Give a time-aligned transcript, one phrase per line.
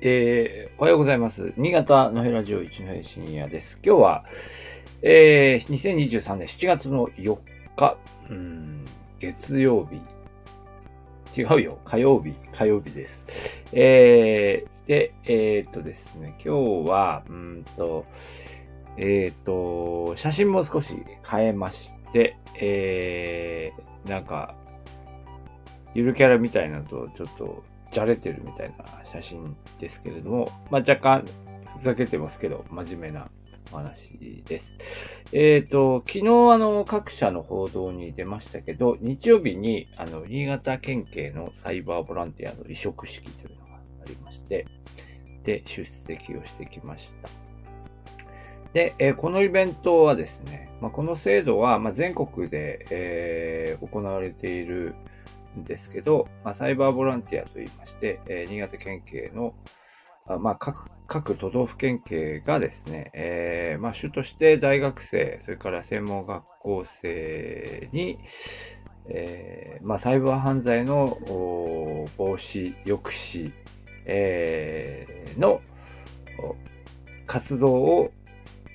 [0.00, 1.52] えー、おはようございます。
[1.56, 3.80] 新潟のヘラジオ一の平深夜です。
[3.84, 4.24] 今日は、
[5.02, 7.36] えー、2023年7月の4
[7.74, 7.96] 日、
[8.30, 8.84] うん、
[9.18, 11.40] 月曜日。
[11.40, 11.80] 違うよ。
[11.84, 12.32] 火曜日。
[12.56, 13.64] 火曜日です。
[13.72, 18.06] えー、で、えー、っとですね、今日は、うんと、
[18.96, 20.94] え、っと、写真も少し
[21.28, 24.54] 変えまして、えー、なんか、
[25.94, 31.24] ゆるキャラみたいなとちょっとじゃれてるみたいな写真ですけれども、まあ、若干
[31.76, 33.28] ふざけてますけど、真面目な
[33.72, 34.76] お話です。
[35.32, 44.66] えっ、と、昨日あの各社の報道に出ましたけど、日曜日にあの新潟県警のサイバーボランティアの移植式というのがありまして、
[45.44, 47.28] で、出席をしてきました。
[48.72, 54.94] で、えーこのイベントはですね、まあ、この制度は、まあ、全国で、えー行われている
[55.56, 59.54] んですけど、まあ、サイバーボランティアといいまして、えー新潟県警の、
[60.26, 68.18] あまあ、各各都道府県警がですね、えーまあ、主として大学生、それから専門学校生に、
[69.08, 73.52] えーまあ、サイバー犯罪の防止、抑止、
[74.04, 75.62] えーの
[77.26, 78.10] 活動を、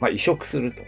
[0.00, 0.82] まあ、移植すると、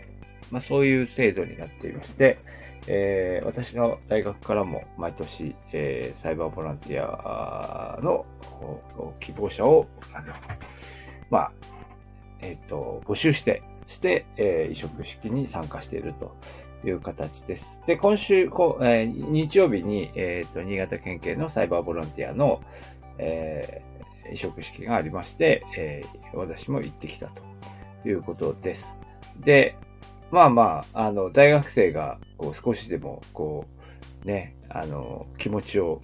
[0.50, 2.38] まあ、そういう制度になっていまして、
[2.86, 8.26] えー私の大学からも毎年、えーサイバーボランティアの
[9.20, 10.32] 希望者を、あの、
[11.30, 11.52] まあ、
[12.40, 16.36] えっ、と、募集して、して、えー移植式に参加していると
[16.84, 17.82] いう形です。
[17.86, 22.62] で、今週、こえ日曜日に、えっ、と、新潟県警のサイバーボランティアの、
[23.18, 23.94] えー
[24.32, 27.42] 移植式がありまして、えー私も行ってきたと
[28.08, 29.00] いうことです。
[29.38, 29.76] で、
[30.34, 33.66] まあまあ、あの、大学生が、こう、少しでも、こ
[34.24, 36.00] う、ね、あの、気持ちを、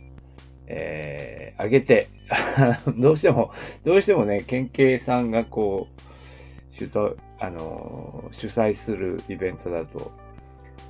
[0.68, 2.08] えー上げて、
[2.96, 3.52] どうしても、
[3.84, 10.12] どうしてもね、県警さんが、こう、主催、あの、主催するイベントだと、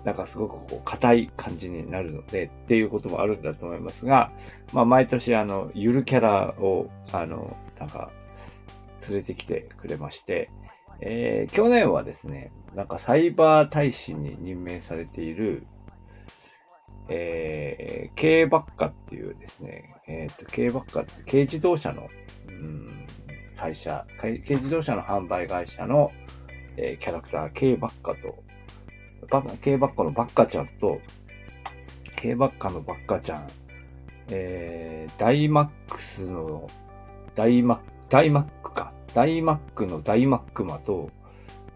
[0.04, 4.30] なんかすごくこう、硬い感じになるので、っていうこともあるんだと思いますが、
[4.74, 8.10] まあ、毎年、あの、ゆるキャラを、あの、なんか、
[9.08, 10.50] 連れてきてくれまして、
[11.00, 15.66] えー去年はですね、なんかサイバー大使に任命されている、
[17.08, 22.08] えー、軽バッカっていうですね、えっ、と、軽バッカって軽自動車の、
[22.48, 23.06] うん、
[23.56, 26.12] 会社、軽自動車の販売会社の、
[26.76, 28.42] えーキャラクター、軽バッカと、
[29.28, 31.00] バ軽バッカのバッカちゃんと、
[32.16, 33.48] 軽バッカのバッカちゃん、
[34.30, 36.68] えー、ダイマックスの、
[37.34, 38.92] ダイマックダイマックか。
[39.14, 41.10] ダイマックのダイマックマと、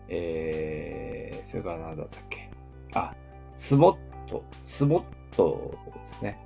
[0.09, 2.51] えー、それから何だったっけ。
[2.95, 3.15] あ、
[3.57, 5.05] スモット、スモッ
[5.37, 6.39] トですね。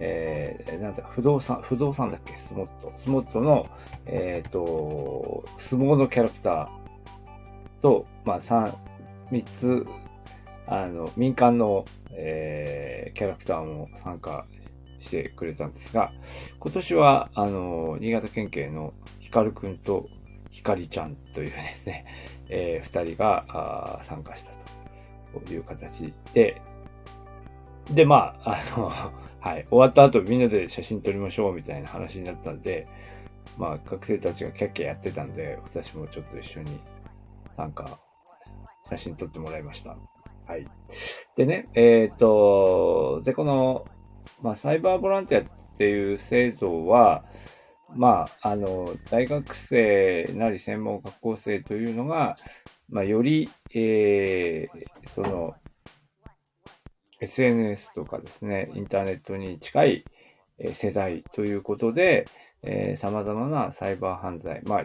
[0.00, 2.92] えー、なんだ、不動産、不動産だっけスモット。
[2.96, 3.62] スモットの、
[4.06, 8.76] えっ、と、相撲のキャラクターと、まあ、三、
[9.30, 9.84] 三つ、
[10.66, 14.46] あの、民間の、えー、キャラクターも参加
[14.98, 16.12] してくれたんですが、
[16.60, 20.08] 今年は、あの、新潟県警のヒカルくんと
[20.58, 22.04] ヒカリちゃんというですね、
[22.50, 24.50] えー二人があ参加した
[25.46, 26.60] という形で、
[27.92, 28.90] で、まあ、あの、
[29.38, 32.88] はい、終わった後みんなで写真撮りましょうみたいな話になったんで、
[33.56, 36.80] まあ、学生たちがキャッキャやってたんで、私もちょっと一緒に
[37.52, 38.00] 参加、
[38.82, 39.96] 写真撮ってもらいました。
[40.48, 40.66] はい。
[41.36, 43.84] でね、えっ、と、で、この、
[44.42, 47.24] まあ、サイバーボランティアっていう制度は、
[47.94, 52.36] まあ、あの、大学生なり専門学校生というのが、
[52.88, 55.54] まあ、より、えーその、
[57.20, 60.04] SNS とかですね、インターネットに近い
[60.72, 62.26] 世代ということで、
[62.62, 64.80] えー様々なサイバー犯罪、まあ、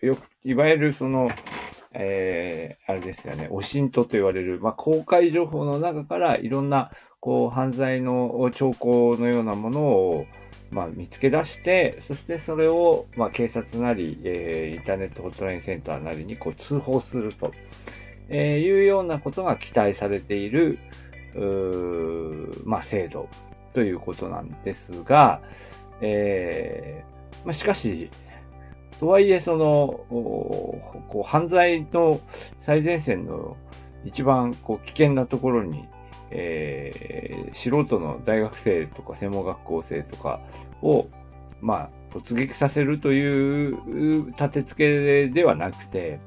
[0.00, 1.28] よく、いわゆるその、
[1.92, 6.90] えーあれですよね、オシントと言われる、まあ、公開情報の中からいろんな、
[7.20, 10.26] こう、犯罪の兆候のようなものを、
[10.74, 17.52] まあ、見つけ出して、そしてそれを、まあ、警察なり、えーインターネットホットラインセンターなりにこう通報すると、
[18.28, 20.80] えーいうようなことが期待されている、
[21.36, 23.28] うーまあ、制度
[23.72, 25.42] ということなんですが、
[26.00, 28.10] えーまあ、しかし、
[28.98, 32.20] とはいえ、その、こう犯罪の
[32.58, 33.56] 最前線の
[34.04, 35.84] 一番こう危険なところに、
[36.34, 37.14] えー
[37.54, 40.40] 素人の大学生とか専門学校生とか
[40.82, 41.06] を、
[41.60, 46.18] まあ、突撃させるという立て付けではなくて、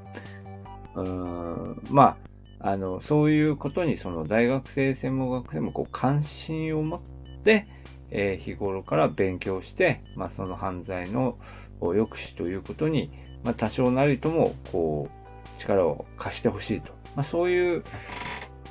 [0.96, 2.18] うーんま
[2.62, 7.02] あ、あの、そういうことにその大学生、専門学生もこう関心を持っ
[7.44, 7.68] て、
[8.10, 11.38] えー、日頃から勉強して、まあ、その犯罪の
[11.82, 13.12] 抑止ということに、
[13.44, 16.94] まあ、多少なりとも、こう、力を貸してほしいと。
[17.16, 17.84] まあ、そういう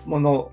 [0.07, 0.53] もの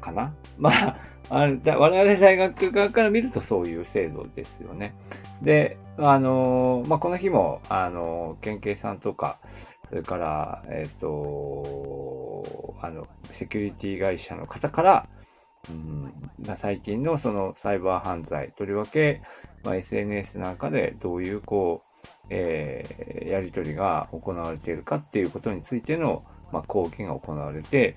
[0.00, 0.34] かな。
[0.58, 0.96] まあ、
[1.28, 4.94] あ我々大学側から見るとそういう制度ですよね。
[5.42, 9.38] で、あのまあ、この日も、あの県警さんとか、
[9.88, 15.08] それから、えっ、ー、と、あの、セキュリティ会社の方から、
[15.68, 19.22] うん、最近のそのサイバー犯罪、とりわけ、
[19.64, 27.96] まあ、SNS なんかでどういうこう、えー、やり取りが行われているかっていうことについての、まあ、講義が行われて、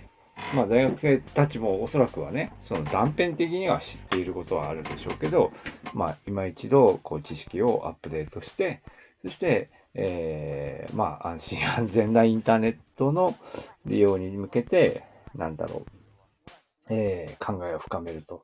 [0.56, 5.51] まあ、大学生たちもおそらくはね、その断片的には知っていることはあるでしょうけど、
[5.94, 8.81] まあ、今一度、こう、知識をアップデートして、
[9.21, 13.36] そして、えー、まあ、安心安全なインターネットの
[13.86, 15.03] 利用に向けて、
[15.36, 15.83] なんだろ
[16.89, 18.44] う、えー、考えを深めると。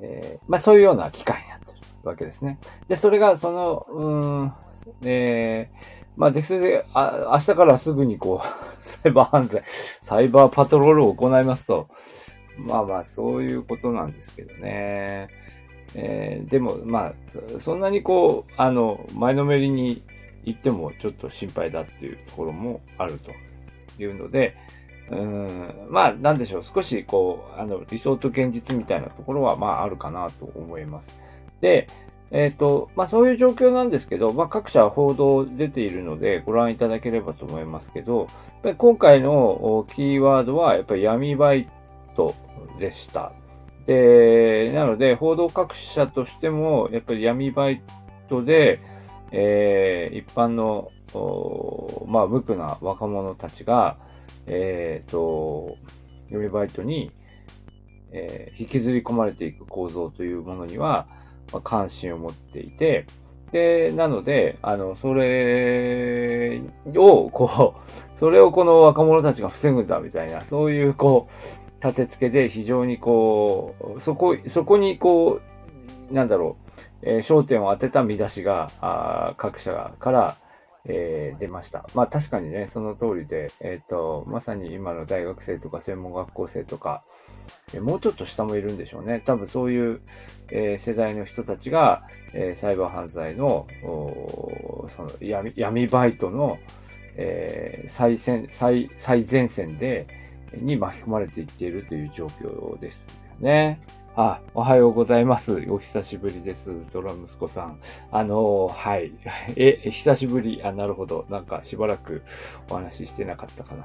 [0.00, 2.58] えー、まあ、そういうような機会になってるわけですね。
[2.88, 4.14] で、それが、その、う
[4.46, 4.52] ん、
[5.02, 8.46] えー、まあ、で、それで、あ、明日からすぐにこう、
[8.80, 11.88] サイバー犯罪、サイバーパトロールを行いますと、
[12.56, 15.28] まあまあ、そういうことなんですけどね。
[15.96, 17.14] えー、でも、まあ、
[17.58, 20.02] そんなにこう、あの、前のめりに
[20.44, 23.32] 行ってもちょっと心配だっていうところもあると
[24.02, 24.56] いうので、
[25.10, 26.62] うん、まあ、なんでしょう。
[26.62, 31.14] 少し、こう、あの、理想と現実みたいなところは、まあ、あるかなと思います。
[31.60, 31.88] で、
[32.34, 38.28] えっ、ー、と、まあ、そういう状況なんですけど、まあ、各社報道出ているので、ご覧いただければと思いますけど、やっ
[38.64, 41.70] ぱり今回のキーワードは、やっぱり闇バイ
[42.16, 42.34] ト
[42.80, 43.30] でした。
[43.86, 47.80] で、なので、報道各社としても、やっぱり闇バイ
[48.28, 48.80] トで、
[49.30, 50.90] えー、一般の、
[52.08, 53.96] まあ、無垢な若者たちが、
[54.48, 55.76] えっ、ー、と、
[56.30, 57.12] 闇バイトに、
[58.10, 61.06] えー、引きずり込まれていく構造というものには、
[61.52, 63.06] まあ、関心を持っていて、
[63.52, 66.60] で、なので、あの、それ
[66.96, 67.80] を、こう、
[68.18, 75.40] それをこの若者たちが防ぐんだみたいな、そういう、こう、立て付けで非常にこう、そこ、そこにこ
[76.10, 76.64] う、なんだろう、
[77.02, 80.36] えー、焦点を当てた見出しが、あ各社から、
[80.86, 81.88] えー、出ました。
[81.94, 87.04] まあ確かにね、その通りで、えっ、ー、と、まさに今の大学生とか専門学校生とか、
[87.72, 89.22] えー、もうちょっと下もいるんでしょうね。
[89.24, 90.00] 多分そういう、
[90.50, 92.02] えー、世代の人たちが、
[92.34, 93.66] えー、サイバー犯罪の、
[94.88, 96.58] その闇闇バイトの、
[97.16, 100.06] えー、最先最最前線で、
[100.52, 103.80] に巻き込まれていっているという状況ですよね。
[104.16, 105.66] あ、おはようございます。
[105.68, 106.88] お久しぶりです。
[106.92, 107.80] ドラ息子さん。
[108.12, 109.12] あのー、はい。
[109.56, 110.60] え、久しぶり。
[110.62, 111.26] あ、なるほど。
[111.28, 112.22] なんかしばらく
[112.70, 113.84] お話ししてなかったかな。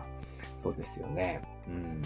[0.55, 1.41] そうですよね。
[1.67, 2.01] うん。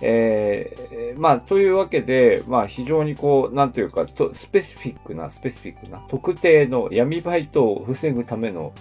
[0.00, 8.72] えー、まあ、というわけで、まあ、非常にこう、なんというか、とスペシフィックな、スペシフィックな、特定の闇バイトを防ぐための、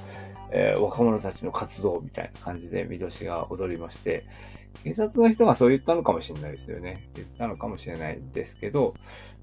[0.51, 4.25] えー、若者たちの活動みたいな感じで見年が踊りまして、
[4.83, 7.09] 警察の人がそう言ったのかもしれないですよね。
[7.15, 8.95] 言ったのかもしれないですけど、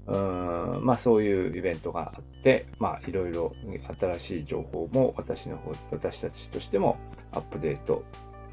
[0.07, 3.53] うーん、まあそういうイベントがあって、まあいろいろ
[3.99, 6.97] 新しい情報も私の方、私たちとしても
[7.31, 8.03] アップデート、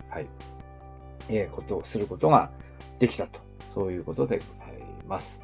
[0.09, 0.27] はい、
[1.29, 2.51] えー、ことをすることが
[2.99, 4.69] できたと、そういうことでござい
[5.07, 5.43] ます。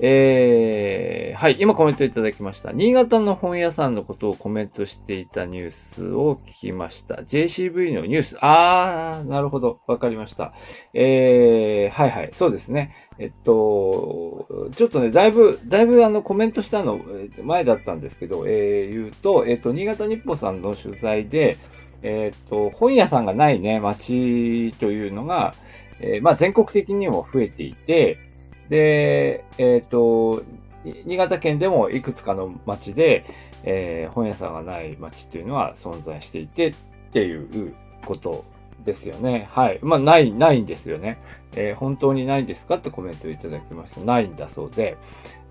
[0.00, 2.70] えー、はい、今コメントいただきました。
[2.70, 7.16] 新潟の本屋さんのことをコメントしていたニュースを聞きました。
[7.16, 8.38] JCV のニュース。
[8.40, 9.80] あー、なるほど。
[9.88, 10.52] わかりました。
[10.94, 12.94] えー、はいはい、そうですね。
[13.18, 17.00] えっと、ちょっとね、だいぶ、だいぶあのコメントしたの
[17.42, 21.58] 前だったんですけど、えー、言うと、えっと、新潟日報さんの取材で、
[22.02, 25.54] えっと、本屋さんがないね、街というのが、
[26.00, 28.20] えー、まあ全国的にも増えていて、
[28.68, 30.42] で、えっ、ー、と、
[30.84, 33.24] 新潟県でもいくつかの町で、
[33.64, 36.74] えー、本屋さんがない町っていうのは存在していてっ
[37.12, 38.44] ていうこと
[38.84, 39.48] ですよね。
[39.50, 39.78] はい。
[39.82, 41.18] まあ、ない、ないんですよね。
[41.56, 44.00] えー、本当にないんですかってコメントをいただきました。
[44.02, 44.96] ないんだそうで。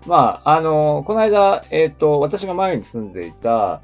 [0.06, 3.82] まあ、あの、この間、えっ、ー、と、私が前に住んでいた、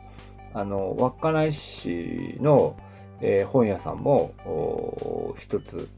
[0.55, 2.77] あの、稚内市の、
[3.21, 4.33] えー、本屋さんも、
[5.39, 5.89] 一つ、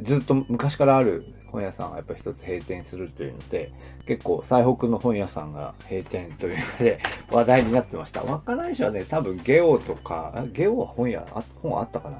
[0.00, 3.72] ずっと昔からある本屋さんがやっぱり一つ閉店するというので、
[4.06, 6.98] 結構最北の本屋さんが閉店というので
[7.30, 8.22] 話題になってました。
[8.22, 12.18] 稚内市はね、多分ゲオとか、ゲオは本屋、あ本あったかな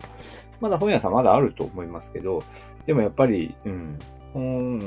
[0.60, 2.42] まだ本屋さんまだあると思いますけど、
[2.86, 3.98] でもやっぱり、うん、
[4.36, 4.78] 本、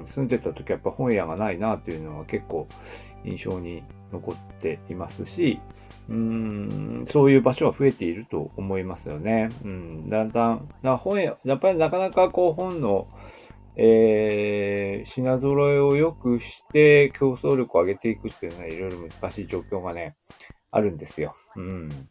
[0.00, 2.66] うん、住んでた時はやっぱ本屋がないなというのは結構
[3.24, 5.60] 印象に残っていますし、
[6.08, 9.50] うん、そういう場所は増えていると思いますよね。
[9.64, 13.08] うん、だんだん、だ本屋、やっぱりなかなかこう本の、
[13.76, 20.16] えー、品揃えを良くして競争力を上げていくっていうのは、いろいろ難しい状況がね、
[20.70, 21.34] あるんですよ。
[21.56, 22.08] うん。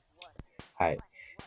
[0.75, 0.99] はい。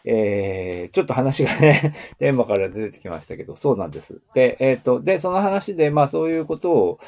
[0.04, 4.20] えー、ちょっと話がね、 テーマからずれてきましたけど、そうなんです。
[4.34, 6.98] で、えっ、ー、と、で、その話で、まあそういうことを、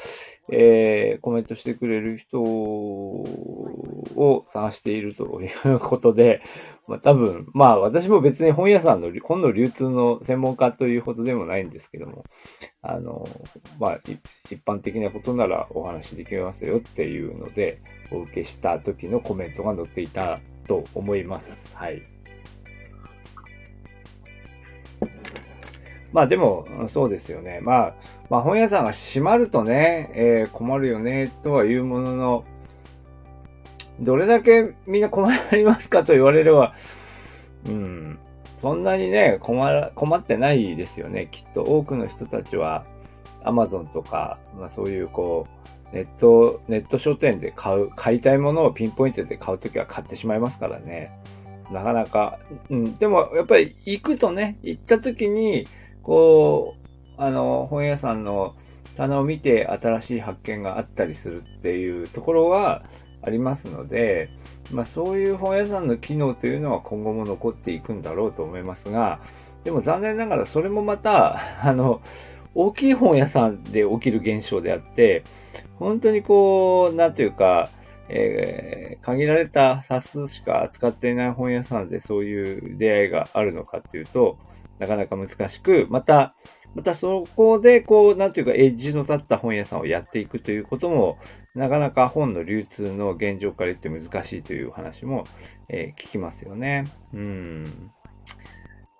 [0.51, 6.41] えー、コメントしてくれる人を探しているということで、
[6.87, 12.25] まあ多分、まあ私も別に本屋さんの本の流通の専門家というほどでもないんですけども、
[12.81, 13.27] あの、
[13.79, 13.99] まあ
[14.49, 17.81] 一般的なことならお話できますよっていうので、
[18.11, 21.75] お受けした時のコメントが載っていたと思います。
[21.75, 22.10] はい。
[26.13, 27.59] まあでも、そうですよね。
[27.61, 27.93] まあ、
[28.29, 32.43] まあ本屋さんが閉まるとね、えー、困るよね、とは言うものの、
[33.99, 36.73] どれだけみんな困りますかと言われれば、
[37.67, 38.19] うん、
[38.57, 41.27] そんなにね、困ら、困ってないですよね。
[41.31, 42.85] きっと多くの人たちは、
[43.43, 45.47] アマゾンとか、まあそういうこ
[45.93, 51.11] う、ネット、ネット書店で買う、買いたいものをピンポイントで買うときは買ってしまいますからね。
[51.71, 52.39] なかなか、
[52.69, 55.67] うん、でもやっぱり行くとね、行ったときに、
[56.03, 58.55] こう、あの、本屋さんの
[58.95, 62.83] 棚を見て新しい発見があったりするっていうところは
[63.21, 64.29] ありますので、
[64.71, 69.19] まあそういう本屋さんの機能というのは今後も残っていくんだろうと思いますが、
[69.63, 72.01] でも残念ながらそれもまた、 あの、
[72.53, 75.23] 大きい本屋さんで起きる現象であって、
[75.79, 77.69] 本当にこう、なんていうか、
[78.09, 84.37] えー、限られた冊数しか扱っていない本屋さんでそういう出会いがあるのかっていうと、
[84.81, 86.33] なかなか難しく、また、
[86.73, 91.19] またそこで、こう、なんていうか、エッジの立った本屋さんをやっていくということも、
[91.53, 95.25] なかなか本の流通の現状から言って難しいという話も、
[95.69, 96.85] えー、聞きますよね。
[97.13, 97.91] うん。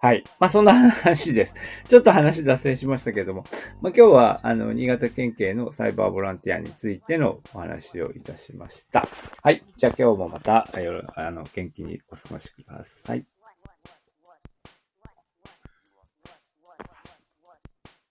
[0.02, 0.24] はい。
[0.40, 1.84] まあ、そんな話です。
[1.88, 3.44] ちょっと話脱線しましたけれども、
[3.82, 9.08] まあ、今日は、あの、新潟県警のサイバーボランティアについてのお話をいたしました。
[9.42, 9.64] はい。
[9.78, 10.68] じゃあ今日もまた、
[11.16, 13.26] あの、元気にお過ごしください。